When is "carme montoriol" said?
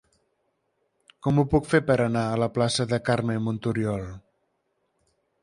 3.11-4.09